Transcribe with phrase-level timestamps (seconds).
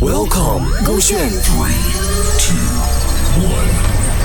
[0.00, 1.18] Welcome，勾选。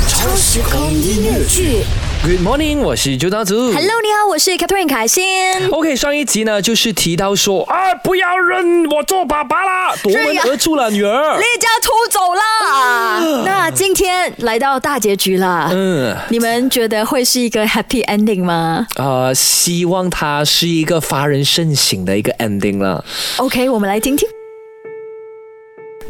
[0.08, 1.84] 超时空音乐剧。
[2.22, 3.55] Good morning，我是朱大祖。
[3.55, 5.23] Hello，你好，我是 Catherine 凯欣。
[5.71, 11.38] OK，上一集呢就是提到说啊，不要认我做爸爸啦，夺门而出了女儿。
[11.38, 13.19] 离家出走啦！
[13.44, 23.03] 那今天来到大结局了，嗯，你们觉得会是一个 happy ending 吗呃，希望它是一个发人深省的一个 ending 了。
[23.38, 24.30] ？OK，我们来听听。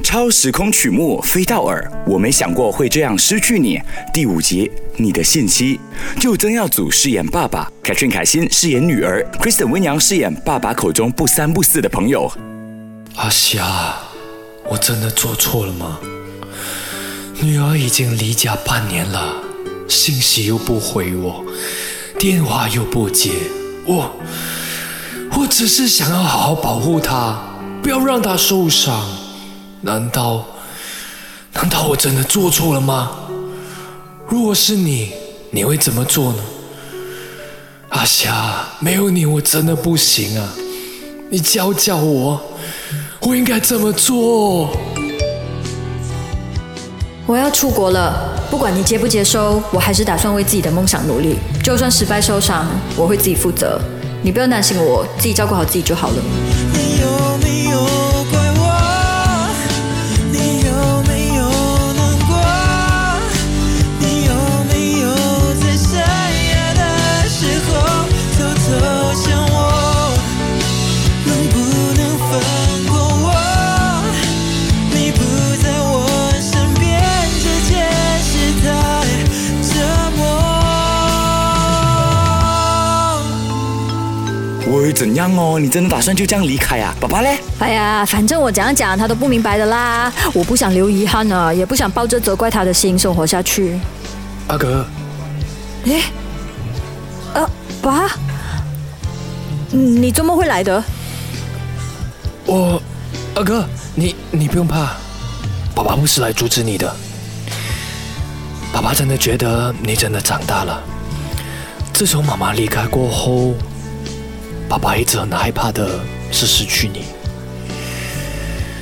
[0.01, 3.79] 超时空曲目飞到耳，我没想过会这样失去你。
[4.13, 5.79] 第五集，你的信息。
[6.19, 12.31] 就曾耀祖饰演爸爸，凯旋凯欣饰演女儿，Kristen 温阳饰演爸爸口中不三不四的朋友。
[13.15, 13.95] 阿霞，
[14.67, 15.99] 我真的做错了吗？
[17.41, 19.35] 女儿已经离家半年了，
[19.87, 21.45] 信息又不回我，
[22.17, 23.31] 电话又不接，
[23.85, 24.15] 我
[25.37, 27.39] 我只是想要好好保护她，
[27.81, 29.22] 不要让她受伤。
[29.85, 30.45] 难道
[31.53, 33.11] 难道我真的做错了吗？
[34.29, 35.11] 如果是你，
[35.51, 36.39] 你会怎么做呢？
[37.89, 40.53] 阿霞，没有你我真的不行啊！
[41.29, 42.41] 你教教我，
[43.19, 44.69] 我应该怎么做？
[47.27, 51.37] 我要出国了，不管你接不接收，我还是打算为自己的梦想努力。
[51.61, 52.65] 就算失败受伤，
[52.95, 53.79] 我会自己负责。
[54.21, 56.15] 你不用担心我，自己照顾好自己就好了。
[84.93, 85.59] 怎样哦？
[85.59, 86.93] 你真的打算就这样离开啊？
[86.99, 87.39] 爸爸嘞？
[87.59, 90.11] 哎呀，反正我怎样讲他都不明白的啦。
[90.33, 93.79] 我不想留遗憾呢，也不想抱着责怪他的心生活下去。
[94.47, 94.85] 阿哥，
[95.85, 96.03] 诶，
[97.33, 97.49] 呃，
[97.81, 98.09] 爸，
[99.71, 100.83] 你怎么会来的？
[102.45, 102.81] 我
[103.35, 103.65] 阿哥，
[103.95, 104.95] 你你不用怕，
[105.73, 106.93] 爸爸不是来阻止你的。
[108.71, 110.81] 爸爸真的觉得你真的长大了。
[111.93, 113.53] 自从妈妈离开过后，
[114.73, 115.99] 爸爸一直很害怕的
[116.31, 117.03] 是失去你，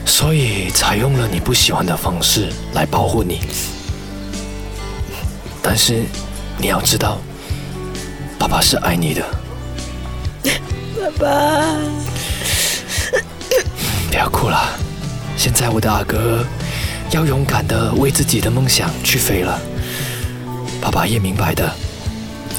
[0.06, 3.42] 所以采用了你不喜欢的方式来保护你。
[5.62, 6.06] 但是
[6.58, 7.18] 你要知道，
[8.40, 9.22] 爸爸是爱你的。
[10.96, 11.76] 爸爸。
[14.10, 14.80] 不要哭了，
[15.36, 16.46] 现在我的阿哥
[17.12, 19.60] 要勇敢的为自己的梦想去飞了。
[20.82, 21.70] 爸爸也明白的，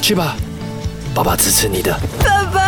[0.03, 0.35] 去吧，
[1.15, 1.99] 爸爸支持你的。
[2.19, 2.62] 爸爸，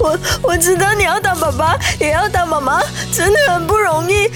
[0.00, 2.80] 我我知道你要当爸爸，也要当妈妈，
[3.12, 4.28] 真的很不容易。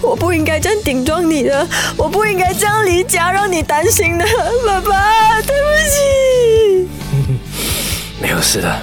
[0.00, 1.66] 我不应该这样顶撞你的，
[1.96, 4.24] 我不应该这样离家让你担心的，
[4.64, 6.88] 爸爸，对不起。
[8.22, 8.80] 没有事的，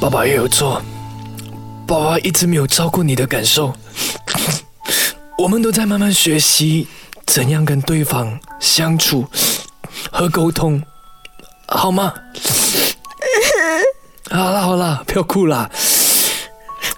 [0.00, 0.80] 爸爸也有错，
[1.86, 3.74] 爸爸一直没有照顾你的感受。
[5.36, 6.86] 我们都在慢慢学习
[7.26, 9.26] 怎样跟对方相处
[10.10, 10.82] 和沟通，
[11.66, 12.12] 好吗？
[14.30, 15.70] 好了好了，不要哭了，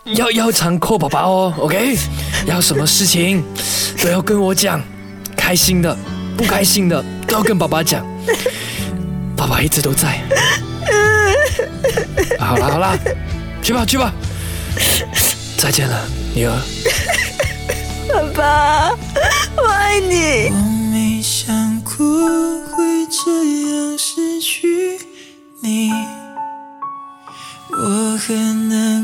[0.05, 1.97] 要要常扣爸爸哦，OK？
[2.47, 3.45] 要什么事情
[4.03, 4.81] 都要跟我讲，
[5.37, 5.97] 开心的、
[6.37, 8.05] 不开心的都要跟爸爸讲，
[9.37, 10.21] 爸爸一直都在。
[12.39, 12.99] 好了好了，
[13.63, 14.13] 去吧去吧，
[15.57, 16.05] 再见了，
[16.35, 16.53] 女儿。
[18.13, 18.91] 爸爸，
[19.57, 20.80] 我爱你。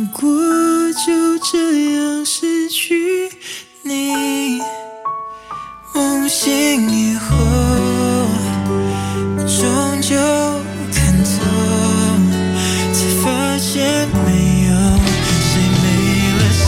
[0.07, 0.29] 难过，
[0.93, 3.29] 就这样失去
[3.83, 4.61] 你。
[5.95, 7.35] 梦醒以后，
[9.47, 10.15] 终究
[10.93, 11.31] 看透，
[12.93, 14.73] 才发现没有
[15.43, 15.51] 谁
[15.83, 15.85] 没
[16.39, 16.67] 了谁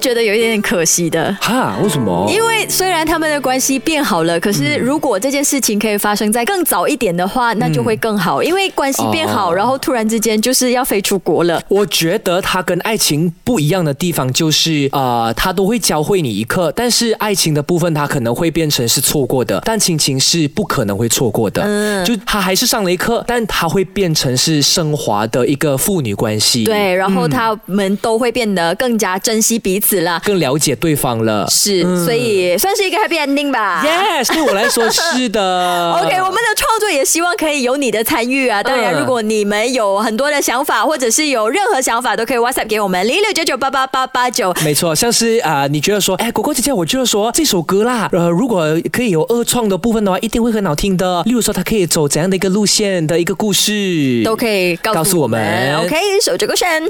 [0.00, 1.36] 觉得有一点点可惜的。
[1.40, 2.28] 哈，为什么？
[2.32, 8.42] 因为虽然他们的关系变好了，可是如果这件事情可以发生在更早一点的话，那就会更好。
[8.42, 11.62] 因为关系变好，哦然后突然之间就是要飞出国了。
[11.68, 21.62] 我觉得他跟爱情不一样的地方就是，呃，他都会教会你一课，但是爱情的部分他可能会变成是错过的，但亲情是不可能会错过的。
[21.62, 30.20] 嗯，就他还是上了一课，但他会变成是升华的一个父女关系，，对，然后他们都会变得更加珍惜彼此啦。
[30.24, 31.46] 更了解对方了。
[31.50, 33.84] 是，所以算是一个 happy ending 吧。
[33.84, 35.92] Yes，对我来说是的。
[36.00, 38.62] OK，我们的创作也希望可以有你的参与啊！
[38.62, 44.54] 当然，嗯如果你们有很多的想法，或者是有任何想法，都可以 WhatsApp 给我们零六九九八八八八九。
[44.64, 51.22] 没错，像是啊、你觉得说，哎，果果姐姐，我觉得说这首歌啦，呃，如果可以有二创的部分的话，一定会很好听的。
[51.24, 56.82] 例如说，它可以走怎样的一个路线的一个故事，都可以告诉我们 OK，守着勾选。